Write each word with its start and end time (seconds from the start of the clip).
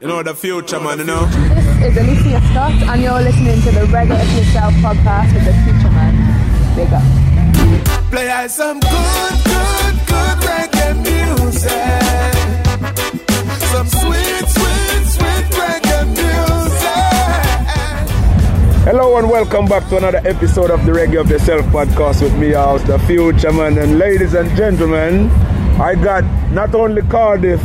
You 0.00 0.08
know 0.08 0.22
the 0.22 0.34
future, 0.34 0.80
man, 0.80 0.96
you 0.98 1.04
know? 1.04 1.26
This 1.26 1.92
is 1.92 1.98
Alicia 1.98 2.40
Scott, 2.48 2.72
and 2.72 3.02
you're 3.02 3.20
listening 3.20 3.60
to 3.60 3.70
the 3.70 3.84
Reggae 3.92 4.16
of 4.18 4.32
Yourself 4.34 4.72
podcast 4.80 5.34
with 5.34 5.44
the 5.44 5.52
Future 5.52 5.90
Man. 5.92 6.16
Big 6.74 6.90
up. 6.90 7.02
Play 8.10 8.30
us 8.30 8.56
some 8.56 8.80
good, 8.80 9.44
good, 9.44 9.94
good 10.08 10.38
reggae 10.48 10.96
music. 11.04 11.70
Some 13.68 13.88
sweet, 13.88 14.48
sweet, 14.48 15.04
sweet 15.04 15.44
reggae 15.60 16.06
music. 16.16 17.04
Hello 18.86 19.18
and 19.18 19.28
welcome 19.28 19.66
back 19.66 19.86
to 19.90 19.98
another 19.98 20.22
episode 20.24 20.70
of 20.70 20.82
the 20.86 20.92
Reggae 20.92 21.20
of 21.20 21.28
Yourself 21.28 21.66
podcast 21.66 22.22
with 22.22 22.34
me, 22.38 22.52
house, 22.52 22.82
the 22.84 22.98
future 23.00 23.52
man. 23.52 23.76
And 23.76 23.98
ladies 23.98 24.32
and 24.32 24.48
gentlemen, 24.56 25.28
I 25.78 25.94
got 25.94 26.24
not 26.52 26.74
only 26.74 27.02
Cardiff, 27.02 27.60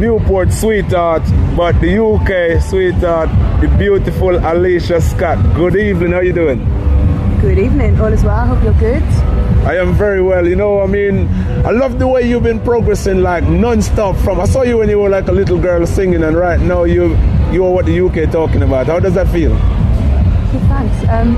Newport 0.00 0.50
sweetheart, 0.50 1.22
but 1.54 1.78
the 1.80 1.98
UK 2.02 2.62
sweetheart, 2.62 3.28
the 3.60 3.68
beautiful 3.76 4.34
Alicia 4.34 4.98
Scott. 4.98 5.36
Good 5.54 5.76
evening, 5.76 6.12
how 6.12 6.20
you 6.20 6.32
doing? 6.32 6.64
Good 7.42 7.58
evening, 7.58 8.00
all 8.00 8.10
is 8.10 8.24
well. 8.24 8.34
I 8.34 8.46
hope 8.46 8.64
you're 8.64 8.80
good. 8.80 9.02
I 9.66 9.76
am 9.76 9.92
very 9.92 10.22
well. 10.22 10.48
You 10.48 10.56
know, 10.56 10.80
I 10.80 10.86
mean, 10.86 11.28
I 11.66 11.70
love 11.70 11.98
the 11.98 12.08
way 12.08 12.26
you've 12.26 12.44
been 12.44 12.60
progressing 12.60 13.20
like 13.20 13.44
non-stop 13.44 14.16
from. 14.16 14.40
I 14.40 14.46
saw 14.46 14.62
you 14.62 14.78
when 14.78 14.88
you 14.88 14.98
were 14.98 15.10
like 15.10 15.28
a 15.28 15.32
little 15.32 15.60
girl 15.60 15.86
singing, 15.86 16.22
and 16.22 16.34
right 16.34 16.58
now 16.60 16.84
you 16.84 17.14
you 17.52 17.66
are 17.66 17.70
what 17.70 17.84
the 17.84 18.00
UK 18.00 18.32
talking 18.32 18.62
about. 18.62 18.86
How 18.86 19.00
does 19.00 19.12
that 19.14 19.28
feel? 19.28 19.50
Good, 19.52 20.62
thanks. 20.72 21.08
Um, 21.10 21.36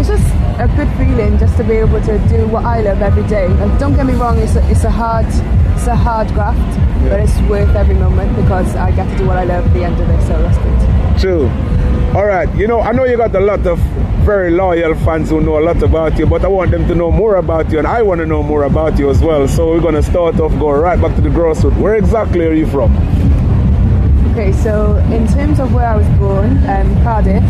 it's 0.00 0.08
just 0.08 0.26
a 0.58 0.66
good 0.76 0.88
feeling 0.96 1.38
just 1.38 1.58
to 1.58 1.64
be 1.64 1.74
able 1.74 2.00
to 2.00 2.18
do 2.30 2.46
what 2.48 2.64
I 2.64 2.80
love 2.80 3.02
every 3.02 3.26
day. 3.28 3.48
Like, 3.48 3.78
don't 3.78 3.94
get 3.94 4.06
me 4.06 4.14
wrong, 4.14 4.38
it's 4.38 4.56
a, 4.56 4.70
it's 4.70 4.84
a 4.84 4.90
hard 4.90 5.26
it's 5.82 5.88
a 5.88 5.96
hard 5.96 6.28
graft, 6.28 6.78
but 7.10 7.18
it's 7.18 7.36
worth 7.50 7.74
every 7.74 7.96
moment 7.96 8.36
because 8.36 8.76
I 8.76 8.92
get 8.92 9.10
to 9.10 9.18
do 9.18 9.26
what 9.26 9.36
I 9.36 9.42
love 9.42 9.66
at 9.66 9.74
the 9.74 9.82
end 9.82 10.00
of 10.00 10.08
it. 10.08 10.20
So 10.28 10.40
that's 10.40 10.56
good. 10.58 11.20
True. 11.20 11.48
All 12.16 12.24
right. 12.24 12.48
You 12.54 12.68
know, 12.68 12.80
I 12.80 12.92
know 12.92 13.02
you 13.02 13.16
got 13.16 13.34
a 13.34 13.40
lot 13.40 13.66
of 13.66 13.80
very 14.24 14.52
loyal 14.52 14.94
fans 14.94 15.30
who 15.30 15.40
know 15.40 15.58
a 15.58 15.64
lot 15.64 15.82
about 15.82 16.16
you, 16.20 16.26
but 16.26 16.44
I 16.44 16.46
want 16.46 16.70
them 16.70 16.86
to 16.86 16.94
know 16.94 17.10
more 17.10 17.34
about 17.34 17.68
you, 17.72 17.78
and 17.78 17.88
I 17.88 18.00
want 18.02 18.20
to 18.20 18.26
know 18.26 18.44
more 18.44 18.62
about 18.62 18.96
you 18.96 19.10
as 19.10 19.20
well. 19.20 19.48
So 19.48 19.70
we're 19.70 19.80
gonna 19.80 20.04
start 20.04 20.38
off, 20.38 20.52
go 20.60 20.70
right 20.70 21.00
back 21.00 21.16
to 21.16 21.20
the 21.20 21.30
grassroots. 21.30 21.76
Where 21.76 21.96
exactly 21.96 22.46
are 22.46 22.54
you 22.54 22.68
from? 22.68 22.96
Okay, 24.30 24.52
so 24.52 24.98
in 25.10 25.26
terms 25.26 25.58
of 25.58 25.74
where 25.74 25.88
I 25.88 25.96
was 25.96 26.06
born, 26.20 26.58
um, 26.68 26.94
Cardiff. 27.02 27.42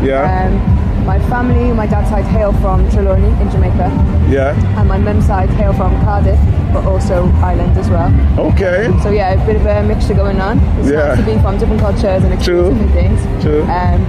Yeah. 0.00 0.46
Um, 0.46 0.89
my 1.04 1.18
family, 1.28 1.72
my 1.72 1.86
dad's 1.86 2.08
side 2.10 2.24
hail 2.26 2.52
from 2.54 2.88
Trelawny 2.90 3.30
in 3.40 3.50
Jamaica, 3.50 3.88
Yeah. 4.28 4.54
and 4.78 4.88
my 4.88 4.98
mum's 4.98 5.26
side 5.26 5.50
hail 5.50 5.72
from 5.72 5.92
Cardiff, 6.04 6.38
but 6.72 6.84
also 6.84 7.26
Ireland 7.42 7.76
as 7.78 7.88
well. 7.90 8.10
Okay. 8.38 8.90
So 9.02 9.10
yeah, 9.10 9.32
a 9.42 9.46
bit 9.46 9.56
of 9.56 9.66
a 9.66 9.82
mixture 9.82 10.14
going 10.14 10.40
on. 10.40 10.58
It's 10.78 10.90
Yeah. 10.90 11.08
nice 11.14 11.18
to 11.18 11.24
be 11.24 11.38
from 11.38 11.58
different 11.58 11.80
cultures 11.80 12.22
and 12.24 12.32
experience 12.32 12.78
different 12.78 12.92
things. 12.92 13.42
True. 13.42 13.62
Um, 13.62 14.00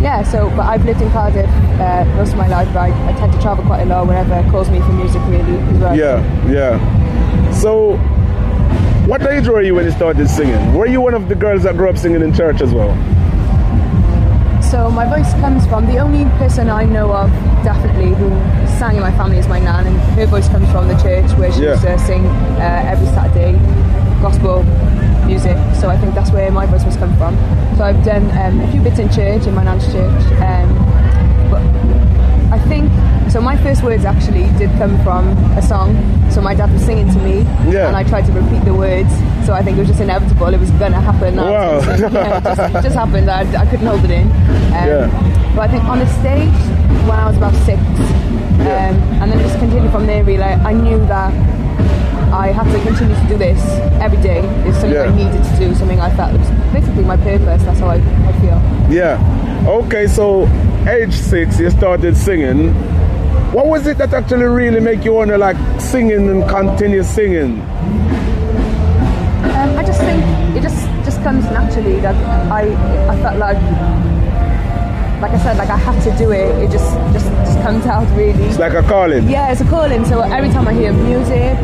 yeah, 0.00 0.22
so 0.22 0.48
but 0.50 0.66
I've 0.66 0.84
lived 0.84 1.00
in 1.02 1.10
Cardiff 1.10 1.48
uh, 1.80 2.04
most 2.16 2.32
of 2.32 2.38
my 2.38 2.46
life. 2.46 2.68
I, 2.76 2.88
I 3.08 3.12
tend 3.14 3.32
to 3.32 3.40
travel 3.40 3.64
quite 3.64 3.82
a 3.82 3.86
lot 3.86 4.06
whenever 4.06 4.34
it 4.34 4.48
calls 4.50 4.70
me 4.70 4.80
for 4.80 4.92
music, 4.92 5.20
really 5.26 5.56
as 5.58 5.78
well. 5.78 5.96
Yeah. 5.96 6.22
Yeah. 6.48 7.52
So, 7.52 7.96
what 9.06 9.22
age 9.26 9.48
were 9.48 9.62
you 9.62 9.74
when 9.74 9.86
you 9.86 9.90
started 9.90 10.28
singing? 10.28 10.74
Were 10.74 10.86
you 10.86 11.00
one 11.00 11.14
of 11.14 11.28
the 11.28 11.34
girls 11.34 11.62
that 11.64 11.76
grew 11.76 11.88
up 11.88 11.96
singing 11.96 12.22
in 12.22 12.32
church 12.32 12.60
as 12.60 12.72
well? 12.72 12.94
So 14.70 14.90
my 14.90 15.06
voice 15.08 15.32
comes 15.40 15.66
from 15.66 15.86
the 15.86 15.96
only 15.98 16.24
person 16.38 16.68
I 16.68 16.84
know 16.84 17.10
of 17.12 17.30
definitely 17.64 18.12
who 18.14 18.28
sang 18.78 18.96
in 18.96 19.00
my 19.00 19.10
family 19.12 19.38
is 19.38 19.48
my 19.48 19.58
nan, 19.58 19.86
and 19.86 19.96
her 20.18 20.26
voice 20.26 20.46
comes 20.48 20.70
from 20.70 20.88
the 20.88 20.96
church 21.02 21.30
where 21.38 21.50
she 21.50 21.62
Yeah. 21.62 21.70
used 21.70 21.82
to 21.84 21.98
sing 21.98 22.26
uh, 22.26 22.92
every 22.92 23.06
Saturday 23.06 23.52
gospel 24.20 24.64
music. 25.26 25.56
So 25.80 25.88
I 25.88 25.96
think 25.96 26.14
that's 26.14 26.30
where 26.32 26.50
my 26.50 26.66
voice 26.66 26.84
was 26.84 26.96
come 26.96 27.16
from. 27.16 27.34
So 27.78 27.84
I've 27.84 28.04
done 28.04 28.30
um, 28.36 28.60
a 28.60 28.70
few 28.70 28.82
bits 28.82 28.98
in 28.98 29.08
church 29.10 29.46
in 29.46 29.54
my 29.54 29.64
nan's 29.64 29.86
church, 29.86 30.22
um, 30.44 30.68
but 31.50 31.62
I 32.52 32.58
think 32.68 32.92
so. 33.30 33.40
My 33.40 33.56
first 33.58 33.82
words 33.82 34.04
actually 34.04 34.44
did 34.58 34.70
come 34.78 35.02
from 35.02 35.28
a 35.56 35.62
song. 35.62 35.94
So 36.30 36.40
my 36.40 36.54
dad 36.54 36.72
was 36.72 36.82
singing 36.84 37.08
to 37.12 37.18
me, 37.20 37.38
Yeah. 37.72 37.88
and 37.88 37.96
I 37.96 38.04
tried 38.04 38.26
to 38.26 38.32
repeat 38.32 38.64
the 38.64 38.74
words. 38.74 39.10
So 39.46 39.52
I 39.54 39.62
think 39.62 39.76
it 39.76 39.80
was 39.80 39.88
just 39.88 40.00
inevitable. 40.00 40.48
It 40.52 40.60
was 40.60 40.70
gonna 40.72 41.00
happen. 41.00 41.36
Wow. 41.36 41.80
gonna. 41.80 42.12
Yeah, 42.12 42.38
it 42.38 42.44
just, 42.44 42.60
it 42.60 42.82
just 42.82 42.96
happened. 42.96 43.30
I, 43.30 43.42
I 43.62 43.64
couldn't 43.66 43.86
hold 43.86 44.04
it 44.04 44.10
in. 44.10 44.26
Um, 44.30 44.88
Yeah. 44.90 45.52
But 45.56 45.62
I 45.62 45.72
think 45.72 45.84
on 45.84 45.98
the 45.98 46.06
stage 46.20 46.54
when 47.08 47.18
I 47.18 47.26
was 47.26 47.36
about 47.36 47.54
six, 47.64 47.80
um, 47.80 48.94
and 49.20 49.32
then 49.32 49.38
just 49.40 49.58
continued 49.58 49.90
from 49.90 50.06
there. 50.06 50.22
Really, 50.24 50.42
I 50.42 50.72
knew 50.72 50.98
that 51.06 51.32
I 52.32 52.48
had 52.52 52.70
to 52.70 52.78
continue 52.84 53.14
to 53.14 53.26
do 53.28 53.38
this 53.38 53.58
every 54.02 54.20
day. 54.22 54.40
It's 54.68 54.76
something 54.78 54.92
Yeah. 54.92 55.04
I 55.10 55.16
needed 55.16 55.42
to 55.42 55.56
do. 55.58 55.74
Something 55.74 56.00
I 56.00 56.14
felt 56.14 56.36
was 56.38 56.50
basically 56.72 57.04
my 57.04 57.16
purpose. 57.16 57.62
That's 57.64 57.80
how 57.80 57.88
I, 57.88 57.96
I 57.96 58.32
feel. 58.40 58.60
Yeah. 58.92 59.16
Okay, 59.66 60.06
so 60.06 60.46
age 60.86 61.14
six, 61.14 61.58
you 61.58 61.70
started 61.70 62.16
singing. 62.16 62.74
What 63.52 63.66
was 63.66 63.86
it 63.86 63.96
that 63.96 64.12
actually 64.12 64.44
really 64.44 64.78
make 64.78 65.04
you 65.04 65.14
want 65.14 65.30
to 65.30 65.38
like 65.38 65.56
singing 65.80 66.28
and 66.28 66.48
continue 66.48 67.02
singing? 67.02 67.60
Um, 69.58 69.76
I 69.76 69.82
just 69.86 70.00
think 70.00 70.22
it 70.54 70.62
just 70.62 70.86
just 71.02 71.22
comes 71.22 71.44
naturally. 71.46 72.00
Like 72.00 72.16
I, 72.52 72.62
I 73.08 73.22
felt 73.22 73.38
like, 73.38 73.56
like 75.22 75.32
I 75.32 75.38
said, 75.42 75.56
like 75.56 75.70
I 75.70 75.76
had 75.76 75.98
to 76.04 76.18
do 76.18 76.30
it. 76.30 76.50
It 76.62 76.70
just 76.70 76.92
just 77.14 77.26
just 77.48 77.58
comes 77.62 77.86
out 77.86 78.06
really. 78.16 78.44
It's 78.44 78.58
like 78.58 78.74
a 78.74 78.82
calling. 78.82 79.26
Yeah, 79.28 79.50
it's 79.50 79.62
a 79.62 79.64
calling. 79.64 80.04
So 80.04 80.20
every 80.20 80.50
time 80.50 80.68
I 80.68 80.74
hear 80.74 80.92
music, 80.92 81.56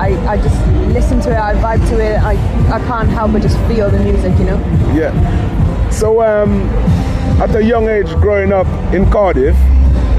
I, 0.00 0.16
I 0.26 0.36
just 0.36 0.66
listen 0.92 1.20
to 1.22 1.30
it. 1.30 1.38
I 1.38 1.54
vibe 1.54 1.88
to 1.90 2.00
it. 2.00 2.20
I 2.20 2.32
I 2.74 2.80
can't 2.86 3.08
help 3.08 3.32
but 3.32 3.42
just 3.42 3.56
feel 3.68 3.88
the 3.88 4.00
music. 4.00 4.36
You 4.36 4.46
know. 4.46 4.58
Yeah. 4.94 5.12
So, 5.90 6.22
um, 6.22 6.62
at 7.40 7.54
a 7.54 7.62
young 7.62 7.88
age, 7.88 8.08
growing 8.20 8.52
up 8.52 8.66
in 8.94 9.10
Cardiff, 9.10 9.56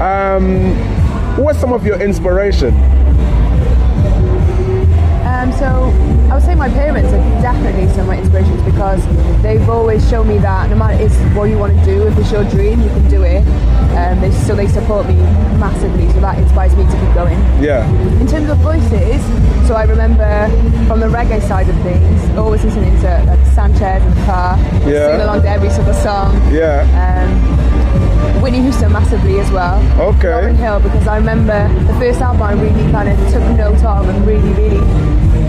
um, 0.00 0.74
who 1.36 1.42
was 1.42 1.58
some 1.58 1.72
of 1.72 1.84
your 1.86 2.00
inspiration? 2.00 2.74
Um, 5.26 5.50
so 5.54 5.66
I 6.30 6.34
would 6.34 6.42
say 6.44 6.54
my 6.54 6.68
parents 6.68 7.08
are 7.12 7.42
definitely 7.42 7.88
some 7.90 8.00
of 8.00 8.06
my 8.08 8.18
inspirations 8.18 8.62
because 8.62 9.02
they've 9.42 9.66
always 9.68 10.08
shown 10.08 10.28
me 10.28 10.38
that 10.38 10.70
no 10.70 10.76
matter 10.76 11.02
it's 11.02 11.16
what 11.34 11.44
you 11.46 11.58
want 11.58 11.76
to 11.78 11.84
do, 11.84 12.06
if 12.06 12.16
it's 12.18 12.30
your 12.30 12.44
dream, 12.44 12.80
you 12.80 12.88
can 12.90 13.08
do 13.10 13.22
it. 13.22 13.42
Um, 13.96 14.20
they, 14.20 14.30
so 14.30 14.54
they 14.54 14.68
support 14.68 15.06
me 15.08 15.14
massively, 15.58 16.10
so 16.12 16.20
that 16.20 16.38
inspires 16.38 16.76
me 16.76 16.84
to 16.84 16.90
keep 16.92 17.14
going. 17.14 17.38
Yeah. 17.62 17.88
In 18.20 18.26
terms 18.26 18.48
of 18.50 18.58
voices, 18.58 19.20
so 19.66 19.74
I 19.74 19.84
remember 19.84 20.48
from 20.86 21.00
the 21.00 21.06
reggae 21.06 21.42
side 21.48 21.68
of 21.68 21.76
things, 21.82 22.38
always 22.38 22.62
listening 22.64 22.94
to 23.00 23.24
like 23.26 23.44
Sanchez 23.54 24.02
the 24.04 24.24
car, 24.24 24.56
Yeah. 24.86 25.08
singing 25.08 25.20
along 25.22 25.42
to 25.42 25.48
every 25.48 25.70
single 25.70 25.94
song. 25.94 26.34
Yeah. 26.52 26.86
Um, 26.94 27.71
Whitney 28.42 28.60
Houston 28.62 28.92
massively 28.92 29.38
as 29.38 29.50
well. 29.52 29.78
Okay. 30.00 30.28
Lauryn 30.28 30.56
Hill 30.56 30.80
because 30.80 31.06
I 31.06 31.16
remember 31.16 31.68
the 31.86 31.94
first 31.94 32.20
album 32.20 32.42
I 32.42 32.52
really 32.52 32.90
kind 32.90 33.08
of 33.08 33.16
took 33.32 33.42
note 33.56 33.82
of 33.84 34.08
and 34.08 34.26
really, 34.26 34.52
really 34.54 34.80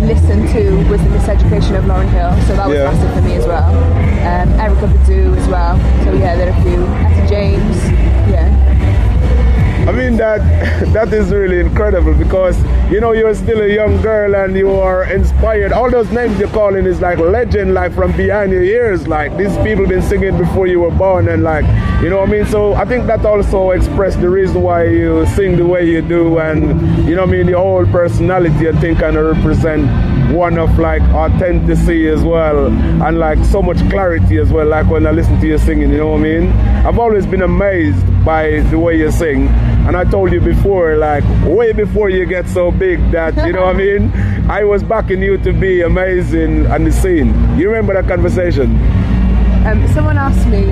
listened 0.05 0.47
to 0.49 0.69
was 0.89 1.01
the 1.01 1.09
Miseducation 1.09 1.77
of 1.77 1.85
Lauryn 1.85 2.09
Hill. 2.09 2.31
So 2.45 2.55
that 2.55 2.67
was 2.67 2.77
Yeah. 2.77 2.91
massive 2.91 3.13
for 3.15 3.21
me 3.21 3.35
as 3.35 3.47
well. 3.47 3.69
Um, 4.29 4.49
Erykah 4.59 4.91
Badu 4.93 5.35
as 5.37 5.47
well. 5.47 5.75
So 6.03 6.13
yeah, 6.13 6.35
there 6.35 6.51
are 6.53 6.57
a 6.57 6.61
few. 6.61 6.85
Etta 6.85 7.27
James. 7.27 8.02
I 9.85 9.91
mean 9.91 10.15
that 10.17 10.39
that 10.93 11.11
is 11.11 11.31
really 11.31 11.59
incredible 11.59 12.13
because 12.13 12.57
you 12.91 13.01
know 13.01 13.11
you're 13.11 13.33
still 13.35 13.61
a 13.61 13.67
young 13.67 14.01
girl 14.01 14.33
and 14.35 14.55
you 14.55 14.71
are 14.71 15.03
inspired. 15.03 15.73
All 15.73 15.91
those 15.91 16.09
names 16.11 16.39
you're 16.39 16.49
calling 16.49 16.85
is 16.85 17.01
like 17.01 17.17
legend, 17.19 17.73
like 17.73 17.93
from 17.93 18.15
behind 18.15 18.51
your 18.51 18.63
ears. 18.63 19.07
Like 19.07 19.35
these 19.37 19.55
people 19.57 19.85
been 19.85 20.01
singing 20.01 20.37
before 20.37 20.67
you 20.67 20.79
were 20.79 20.91
born, 20.91 21.27
and 21.27 21.43
like 21.43 21.65
you 22.01 22.09
know 22.09 22.19
what 22.19 22.29
I 22.29 22.31
mean. 22.31 22.45
So 22.45 22.73
I 22.75 22.85
think 22.85 23.07
that 23.07 23.25
also 23.25 23.71
expressed 23.71 24.21
the 24.21 24.29
reason 24.29 24.61
why 24.61 24.85
you 24.85 25.25
sing 25.35 25.57
the 25.57 25.65
way 25.65 25.85
you 25.85 26.01
do, 26.01 26.39
and 26.39 27.07
you 27.07 27.15
know 27.15 27.23
I 27.23 27.25
mean. 27.25 27.43
Your 27.53 27.59
whole 27.59 27.85
personality, 27.85 28.69
I 28.69 28.71
think, 28.79 28.99
kind 28.99 29.17
of 29.17 29.35
represent 29.35 29.85
one 30.33 30.57
of 30.57 30.79
like 30.79 31.01
authenticity 31.13 32.07
as 32.07 32.23
well 32.23 32.67
and 32.67 33.19
like 33.19 33.37
so 33.45 33.61
much 33.61 33.77
clarity 33.91 34.37
as 34.37 34.51
well 34.51 34.65
like 34.65 34.89
when 34.89 35.05
I 35.05 35.11
listen 35.11 35.39
to 35.41 35.47
you 35.47 35.57
singing 35.59 35.91
you 35.91 35.97
know 35.97 36.07
what 36.07 36.21
I 36.21 36.23
mean 36.23 36.47
I've 36.87 36.97
always 36.97 37.27
been 37.27 37.43
amazed 37.43 38.03
by 38.23 38.61
the 38.71 38.79
way 38.79 38.97
you 38.97 39.11
sing. 39.11 39.47
And 39.87 39.97
I 39.97 40.03
told 40.05 40.31
you 40.31 40.39
before 40.39 40.95
like 40.95 41.23
way 41.45 41.73
before 41.73 42.09
you 42.09 42.25
get 42.25 42.47
so 42.47 42.71
big 42.71 42.99
that 43.11 43.35
you 43.45 43.53
know 43.53 43.65
what 43.65 43.75
I 43.75 43.77
mean? 43.85 44.11
I 44.49 44.63
was 44.63 44.83
backing 44.83 45.21
you 45.21 45.37
to 45.39 45.53
be 45.53 45.81
amazing 45.81 46.67
on 46.67 46.83
the 46.83 46.91
scene. 46.91 47.27
You 47.57 47.69
remember 47.69 47.93
that 47.93 48.07
conversation? 48.07 48.75
Um, 49.65 49.87
someone 49.89 50.17
asked 50.17 50.47
me 50.47 50.65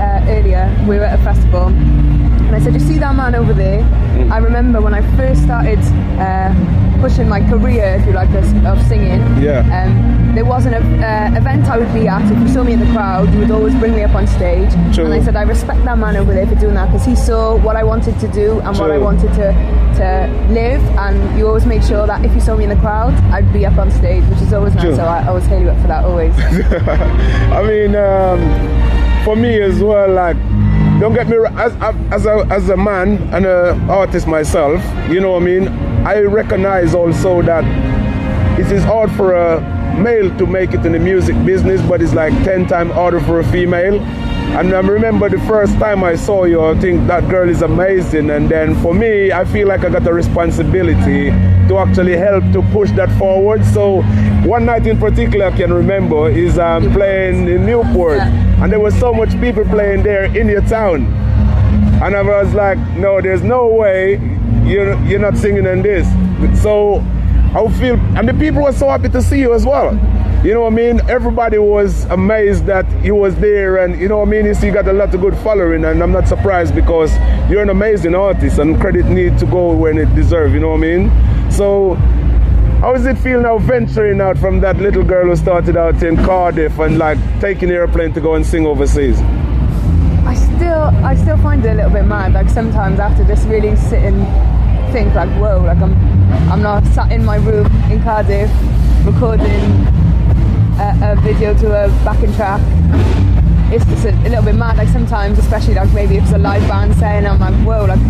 uh, 0.00 0.24
earlier, 0.28 0.74
we 0.88 0.96
were 0.96 1.04
at 1.04 1.18
a 1.18 1.22
festival, 1.22 1.68
and 1.68 2.54
I 2.54 2.60
said, 2.60 2.74
You 2.74 2.80
see 2.80 2.98
that 2.98 3.14
man 3.14 3.34
over 3.34 3.52
there? 3.52 3.80
Mm. 3.82 4.30
I 4.30 4.38
remember 4.38 4.80
when 4.80 4.94
I 4.94 5.02
first 5.16 5.42
started 5.42 5.78
uh, 6.18 6.52
pushing 7.00 7.28
my 7.28 7.40
career, 7.48 7.98
if 8.00 8.06
you 8.06 8.12
like, 8.12 8.30
of, 8.30 8.44
of 8.64 8.80
singing. 8.86 9.20
Yeah. 9.42 9.60
Um, 9.76 10.34
there 10.34 10.44
wasn't 10.44 10.74
an 10.76 11.02
uh, 11.02 11.38
event 11.38 11.66
I 11.66 11.78
would 11.78 11.92
be 11.92 12.08
at. 12.08 12.22
If 12.30 12.38
you 12.38 12.48
saw 12.48 12.64
me 12.64 12.72
in 12.72 12.80
the 12.80 12.90
crowd, 12.92 13.32
you 13.32 13.40
would 13.40 13.50
always 13.50 13.74
bring 13.74 13.94
me 13.94 14.02
up 14.02 14.14
on 14.14 14.26
stage. 14.26 14.72
True. 14.94 15.04
And 15.04 15.14
I 15.14 15.22
said, 15.22 15.36
I 15.36 15.42
respect 15.42 15.84
that 15.84 15.98
man 15.98 16.16
over 16.16 16.32
there 16.32 16.46
for 16.46 16.54
doing 16.54 16.74
that 16.74 16.86
because 16.86 17.04
he 17.04 17.14
saw 17.16 17.56
what 17.56 17.76
I 17.76 17.84
wanted 17.84 18.18
to 18.20 18.28
do 18.28 18.60
and 18.60 18.78
what 18.78 18.90
I 18.90 18.98
wanted 18.98 19.28
to, 19.34 19.52
to 20.00 20.48
live. 20.52 20.82
And 20.98 21.38
you 21.38 21.46
always 21.46 21.66
made 21.66 21.84
sure 21.84 22.06
that 22.06 22.24
if 22.24 22.32
you 22.34 22.40
saw 22.40 22.56
me 22.56 22.64
in 22.64 22.70
the 22.70 22.76
crowd, 22.76 23.14
I'd 23.32 23.52
be 23.52 23.66
up 23.66 23.78
on 23.78 23.90
stage, 23.90 24.24
which 24.30 24.40
is 24.40 24.52
always 24.52 24.74
nice. 24.74 24.84
True. 24.84 24.96
So 24.96 25.04
I 25.04 25.26
always 25.26 25.46
hail 25.46 25.60
you 25.60 25.70
up 25.70 25.80
for 25.80 25.88
that, 25.88 26.04
always. 26.04 26.34
I 26.38 27.62
mean, 27.62 27.94
um, 27.96 28.93
for 29.24 29.34
me 29.34 29.60
as 29.60 29.82
well, 29.82 30.12
like, 30.12 30.36
don't 31.00 31.14
get 31.14 31.26
me 31.28 31.36
wrong, 31.36 31.58
as, 31.58 31.74
as, 32.12 32.26
a, 32.26 32.46
as 32.50 32.68
a 32.68 32.76
man 32.76 33.16
and 33.34 33.46
an 33.46 33.90
artist 33.90 34.26
myself, 34.26 34.82
you 35.10 35.20
know 35.20 35.32
what 35.32 35.42
I 35.42 35.46
mean? 35.46 35.68
I 36.06 36.20
recognize 36.20 36.94
also 36.94 37.40
that 37.42 37.64
it 38.60 38.70
is 38.70 38.84
hard 38.84 39.10
for 39.12 39.32
a 39.32 39.60
male 39.98 40.36
to 40.36 40.46
make 40.46 40.74
it 40.74 40.84
in 40.84 40.92
the 40.92 40.98
music 40.98 41.34
business, 41.44 41.80
but 41.88 42.02
it's 42.02 42.12
like 42.14 42.32
10 42.44 42.66
times 42.66 42.92
harder 42.92 43.20
for 43.20 43.40
a 43.40 43.44
female. 43.50 43.98
And 44.52 44.72
I 44.72 44.80
remember 44.80 45.28
the 45.28 45.40
first 45.46 45.74
time 45.78 46.04
I 46.04 46.14
saw 46.14 46.44
you, 46.44 46.64
I 46.64 46.78
think 46.78 47.08
that 47.08 47.28
girl 47.28 47.48
is 47.48 47.62
amazing. 47.62 48.30
And 48.30 48.48
then 48.48 48.80
for 48.82 48.94
me, 48.94 49.32
I 49.32 49.44
feel 49.44 49.66
like 49.66 49.84
I 49.84 49.88
got 49.88 50.06
a 50.06 50.12
responsibility 50.12 51.30
to 51.68 51.78
actually 51.78 52.16
help 52.16 52.44
to 52.52 52.62
push 52.70 52.90
that 52.92 53.10
forward. 53.18 53.64
So 53.64 54.02
one 54.46 54.64
night 54.66 54.86
in 54.86 54.98
particular 54.98 55.46
I 55.46 55.56
can 55.56 55.72
remember 55.72 56.30
is 56.30 56.58
um, 56.58 56.92
playing 56.92 57.48
in 57.48 57.66
Newport. 57.66 58.20
And 58.20 58.70
there 58.70 58.80
was 58.80 58.98
so 59.00 59.12
much 59.12 59.30
people 59.40 59.64
playing 59.64 60.04
there 60.04 60.24
in 60.24 60.48
your 60.48 60.62
town. 60.62 61.06
And 62.02 62.14
I 62.14 62.22
was 62.22 62.54
like, 62.54 62.78
no, 62.96 63.20
there's 63.20 63.42
no 63.42 63.66
way 63.66 64.20
you're, 64.64 64.96
you're 65.04 65.18
not 65.18 65.36
singing 65.36 65.66
in 65.66 65.82
this. 65.82 66.06
So 66.62 66.98
I 67.54 67.66
feel, 67.80 67.96
and 68.16 68.28
the 68.28 68.34
people 68.34 68.62
were 68.62 68.72
so 68.72 68.88
happy 68.88 69.08
to 69.08 69.20
see 69.22 69.40
you 69.40 69.52
as 69.52 69.66
well. 69.66 69.98
You 70.44 70.52
know 70.52 70.60
what 70.60 70.74
I 70.74 70.76
mean? 70.76 71.00
Everybody 71.08 71.56
was 71.56 72.04
amazed 72.04 72.66
that 72.66 72.84
he 73.02 73.10
was 73.10 73.34
there, 73.36 73.78
and 73.78 73.98
you 73.98 74.08
know 74.08 74.18
what 74.18 74.28
I 74.28 74.42
mean. 74.42 74.54
See, 74.54 74.70
got 74.70 74.86
a 74.86 74.92
lot 74.92 75.14
of 75.14 75.22
good 75.22 75.34
following, 75.38 75.86
and 75.86 76.02
I'm 76.02 76.12
not 76.12 76.28
surprised 76.28 76.74
because 76.74 77.10
you're 77.48 77.62
an 77.62 77.70
amazing 77.70 78.14
artist, 78.14 78.58
and 78.58 78.78
credit 78.78 79.06
need 79.06 79.38
to 79.38 79.46
go 79.46 79.74
when 79.74 79.96
it 79.96 80.14
deserves. 80.14 80.52
You 80.52 80.60
know 80.60 80.68
what 80.68 80.84
I 80.84 80.98
mean? 80.98 81.50
So, 81.50 81.94
how 82.82 82.92
does 82.92 83.06
it 83.06 83.16
feel 83.16 83.40
now 83.40 83.56
venturing 83.56 84.20
out 84.20 84.36
from 84.36 84.60
that 84.60 84.76
little 84.76 85.02
girl 85.02 85.30
who 85.30 85.36
started 85.36 85.78
out 85.78 86.02
in 86.02 86.14
Cardiff 86.16 86.78
and 86.78 86.98
like 86.98 87.16
taking 87.40 87.70
the 87.70 87.76
airplane 87.76 88.12
to 88.12 88.20
go 88.20 88.34
and 88.34 88.44
sing 88.44 88.66
overseas? 88.66 89.18
I 90.26 90.34
still, 90.34 90.82
I 91.06 91.14
still 91.14 91.38
find 91.38 91.64
it 91.64 91.70
a 91.70 91.74
little 91.74 91.90
bit 91.90 92.04
mad. 92.04 92.34
Like 92.34 92.50
sometimes 92.50 93.00
after 93.00 93.24
just 93.24 93.48
really 93.48 93.74
sit 93.76 94.02
and 94.02 94.92
think, 94.92 95.14
like, 95.14 95.30
whoa, 95.40 95.62
like 95.64 95.78
I'm, 95.78 95.94
I'm 96.52 96.60
not 96.60 96.84
sat 96.88 97.12
in 97.12 97.24
my 97.24 97.36
room 97.36 97.64
in 97.90 98.02
Cardiff 98.02 98.50
recording 99.06 100.03
a, 100.78 101.12
a 101.12 101.20
video 101.20 101.54
to 101.58 101.84
a 101.84 101.88
backing 102.04 102.32
track. 102.34 102.60
It's 103.72 103.84
just 103.86 104.04
a, 104.06 104.10
a 104.10 104.28
little 104.28 104.44
bit 104.44 104.54
mad. 104.54 104.76
Like 104.76 104.88
sometimes, 104.88 105.38
especially 105.38 105.74
like 105.74 105.92
maybe 105.92 106.16
if 106.16 106.24
it's 106.24 106.32
a 106.32 106.38
live 106.38 106.66
band 106.68 106.94
saying, 106.96 107.26
I'm 107.26 107.38
like, 107.40 107.54
whoa, 107.66 107.84
like. 107.86 108.00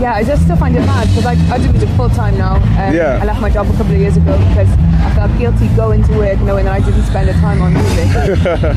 Yeah, 0.00 0.14
I 0.14 0.24
just 0.24 0.42
still 0.42 0.56
find 0.56 0.74
it 0.76 0.80
mad 0.80 1.06
because 1.06 1.24
I, 1.24 1.54
I 1.54 1.58
do 1.58 1.70
music 1.70 1.88
full 1.90 2.08
time 2.10 2.36
now. 2.36 2.56
Um, 2.56 2.94
Yeah. 2.94 3.20
I 3.22 3.24
left 3.24 3.40
my 3.40 3.48
job 3.48 3.66
a 3.68 3.76
couple 3.76 3.94
of 3.94 4.00
years 4.00 4.16
ago 4.16 4.36
because 4.48 4.68
felt 5.14 5.36
guilty 5.38 5.68
going 5.76 6.02
to 6.04 6.12
work 6.18 6.38
knowing 6.40 6.64
that 6.66 6.74
I 6.74 6.84
didn't 6.84 7.04
spend 7.04 7.28
the 7.28 7.32
time 7.34 7.62
on 7.62 7.72
music. 7.74 8.08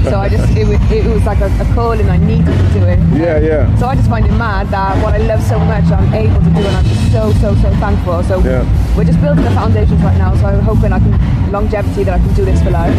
so 0.10 0.20
I 0.20 0.30
just 0.30 0.50
it, 0.58 0.66
wa- 0.68 0.88
it 0.94 1.06
was 1.06 1.24
like 1.26 1.40
a, 1.40 1.46
a 1.48 1.92
and 1.92 2.10
I 2.12 2.18
needed 2.18 2.46
to 2.46 2.68
do 2.74 2.86
it. 2.86 3.00
Yeah, 3.18 3.40
yeah. 3.40 3.76
So 3.78 3.88
I 3.88 3.96
just 3.96 4.10
find 4.10 4.26
it 4.26 4.32
mad 4.34 4.68
that 4.70 5.02
what 5.04 5.14
I 5.14 5.18
love 5.18 5.42
so 5.44 5.58
much 5.60 5.86
I'm 5.86 6.14
able 6.14 6.40
to 6.40 6.50
do 6.50 6.62
and 6.62 6.76
I'm 6.78 6.86
just 6.86 7.12
so 7.12 7.32
so 7.34 7.56
so 7.56 7.70
thankful. 7.78 8.24
So 8.24 8.40
Yeah. 8.40 8.64
we're 8.96 9.04
just 9.06 9.20
building 9.22 9.44
the 9.44 9.52
foundations 9.52 10.02
right 10.02 10.18
now. 10.18 10.36
So 10.36 10.46
I'm 10.48 10.60
hoping 10.62 10.92
I 10.94 11.00
can 11.00 11.52
longevity 11.52 12.04
that 12.04 12.20
I 12.20 12.24
can 12.24 12.34
do 12.34 12.46
this 12.46 12.62
for 12.64 12.72
life. 12.72 12.96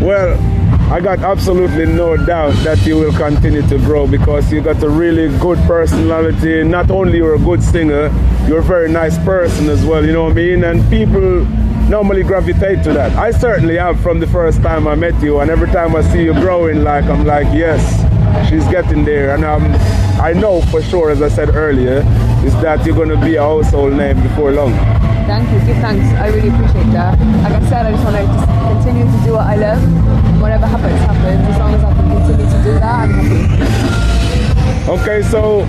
Well, 0.00 0.38
I 0.92 1.00
got 1.00 1.18
absolutely 1.18 1.86
no 1.86 2.16
doubt 2.16 2.54
that 2.64 2.86
you 2.86 2.96
will 2.96 3.12
continue 3.12 3.62
to 3.68 3.78
grow 3.78 4.06
because 4.06 4.50
you 4.52 4.62
got 4.62 4.82
a 4.82 4.88
really 4.88 5.28
good 5.38 5.58
personality. 5.66 6.62
Not 6.64 6.90
only 6.90 7.18
you're 7.18 7.34
a 7.34 7.38
good 7.38 7.62
singer, 7.62 8.08
you're 8.46 8.60
a 8.60 8.62
very 8.62 8.88
nice 8.90 9.18
person 9.24 9.68
as 9.68 9.84
well, 9.84 10.04
you 10.06 10.12
know 10.12 10.24
what 10.24 10.32
I 10.32 10.34
mean? 10.36 10.64
And 10.64 10.88
people 10.88 11.44
normally 11.88 12.22
gravitate 12.22 12.84
to 12.84 12.92
that. 12.92 13.12
I 13.16 13.30
certainly 13.30 13.76
have 13.76 14.00
from 14.00 14.20
the 14.20 14.26
first 14.26 14.62
time 14.62 14.86
I 14.86 14.94
met 14.94 15.20
you, 15.22 15.40
and 15.40 15.50
every 15.50 15.68
time 15.68 15.96
I 15.96 16.02
see 16.02 16.24
you 16.24 16.34
growing, 16.34 16.84
like 16.84 17.04
I'm 17.04 17.24
like, 17.24 17.46
yes, 17.46 17.80
she's 18.48 18.64
getting 18.68 19.04
there. 19.04 19.34
And 19.34 19.44
um, 19.44 19.64
I 20.20 20.32
know 20.32 20.60
for 20.62 20.82
sure, 20.82 21.10
as 21.10 21.22
I 21.22 21.28
said 21.28 21.54
earlier, 21.54 22.04
is 22.44 22.52
that 22.60 22.84
you're 22.84 22.94
going 22.94 23.08
to 23.08 23.20
be 23.24 23.36
a 23.36 23.42
household 23.42 23.94
name 23.94 24.22
before 24.22 24.52
long. 24.52 24.72
Thank 25.26 25.50
you. 25.50 25.58
Give 25.66 25.76
thanks. 25.82 26.06
I 26.18 26.28
really 26.28 26.48
appreciate 26.48 26.92
that. 26.92 27.18
Like 27.42 27.62
I 27.62 27.68
said, 27.68 27.86
I 27.86 27.90
just 27.92 28.04
want 28.04 28.16
to 28.16 28.24
just 28.24 28.46
continue 28.46 29.04
to 29.04 29.24
do 29.24 29.32
what 29.32 29.46
I 29.46 29.56
love. 29.56 30.40
Whatever 30.40 30.66
happens, 30.66 31.00
happens. 31.00 31.48
As 31.48 31.58
long 31.58 31.74
as 31.74 31.84
I 31.84 31.92
can 31.94 32.08
continue 32.10 32.46
to 32.46 32.62
do 32.64 32.72
that, 32.80 32.84
I'm 32.84 33.10
happy. 33.12 34.90
Okay, 34.90 35.22
so 35.28 35.64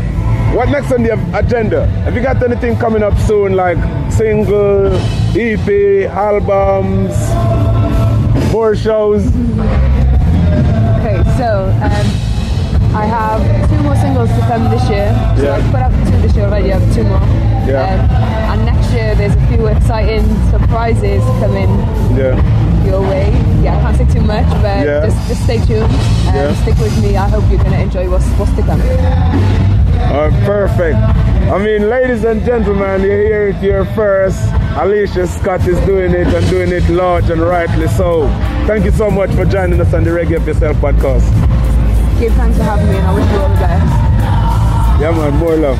what 0.55 0.69
next 0.69 0.91
on 0.91 1.03
the 1.03 1.13
agenda? 1.37 1.85
Have 2.03 2.15
you 2.15 2.21
got 2.21 2.41
anything 2.41 2.77
coming 2.77 3.03
up 3.03 3.17
soon, 3.19 3.53
like 3.53 3.77
single, 4.19 4.91
EP, 5.33 6.03
albums, 6.11 7.15
more 8.51 8.75
shows? 8.75 9.25
Okay, 10.99 11.23
so 11.39 11.71
um, 11.79 12.07
I 12.93 13.05
have 13.07 13.39
two 13.69 13.81
more 13.81 13.95
singles 13.95 14.27
to 14.27 14.39
come 14.51 14.65
this 14.69 14.83
year. 14.89 15.07
So 15.37 15.43
Yeah. 15.43 15.55
I've 15.55 15.71
put 15.71 15.79
out 15.79 15.91
two 16.05 16.17
this 16.19 16.35
year 16.35 16.47
already. 16.47 16.73
I 16.73 16.79
have 16.79 16.93
two 16.93 17.05
more. 17.05 17.21
Yeah. 17.63 17.87
Um, 17.87 18.59
and 18.59 18.65
next 18.65 18.91
year 18.91 19.15
there's 19.15 19.35
a 19.35 19.47
few 19.47 19.67
exciting 19.67 20.25
surprises 20.51 21.23
coming 21.39 21.69
Yeah. 22.19 22.35
your 22.85 22.99
way. 22.99 23.31
Yeah, 23.63 23.77
I 23.77 23.81
can't 23.83 23.97
say 23.99 24.19
too 24.19 24.25
much, 24.27 24.49
but 24.61 24.83
Yeah. 24.85 25.05
just, 25.05 25.29
just 25.29 25.43
stay 25.45 25.59
tuned 25.59 25.83
and 26.27 26.35
Yeah. 26.35 26.53
stick 26.55 26.77
with 26.77 27.01
me. 27.01 27.15
I 27.15 27.29
hope 27.29 27.45
you're 27.49 27.63
going 27.63 27.71
to 27.71 27.81
enjoy 27.83 28.09
what's, 28.09 28.27
what's 28.37 28.51
to 28.57 28.63
come. 28.63 28.81
Uh, 30.11 30.29
perfect. 30.43 30.97
I 31.47 31.57
mean, 31.57 31.89
ladies 31.89 32.23
and 32.25 32.43
gentlemen, 32.45 33.01
you 33.01 33.09
hear 33.09 33.47
it 33.47 33.55
here 33.55 33.85
first. 33.95 34.39
Alicia 34.77 35.25
Scott 35.27 35.67
is 35.67 35.79
doing 35.85 36.13
it 36.13 36.27
and 36.27 36.47
doing 36.49 36.71
it 36.71 36.87
large 36.89 37.29
and 37.29 37.41
rightly 37.41 37.87
so. 37.87 38.27
Thank 38.67 38.85
you 38.85 38.91
so 38.91 39.09
much 39.09 39.31
for 39.31 39.45
joining 39.45 39.79
us 39.81 39.93
on 39.93 40.03
the 40.03 40.11
Reggae 40.11 40.37
of 40.37 40.45
Yourself 40.45 40.77
podcast. 40.77 41.25
Give 42.19 42.33
thanks 42.33 42.57
for 42.57 42.63
having 42.63 42.87
me 42.89 42.97
and 42.97 43.07
I 43.07 43.13
wish 43.13 43.31
you 43.31 43.37
all 43.39 43.49
the 43.49 43.55
best. 43.55 45.01
Yeah, 45.01 45.11
man, 45.11 45.35
more 45.37 45.55
love. 45.55 45.79